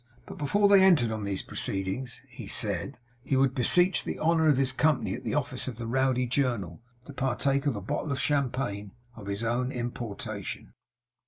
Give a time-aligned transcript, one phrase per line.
[0.25, 4.57] But before they entered on these proceedings (he said), he would beseech the honour of
[4.57, 8.19] his company at the office of the Rowdy Journal, to partake of a bottle of
[8.19, 10.73] champagne of his own importation.